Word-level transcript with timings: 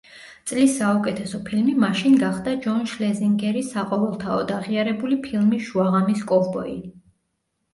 წლის 0.51 0.71
საუკეთესო 0.77 1.41
ფილმი 1.49 1.75
მაშინ 1.83 2.15
გახდა 2.23 2.55
ჯონ 2.63 2.81
შლეზინგერის 2.93 3.69
საყოველთაოდ 3.75 4.55
აღიარებული 4.61 5.21
ფილმი 5.29 5.61
შუაღამის 5.69 6.25
კოვბოი. 6.33 6.75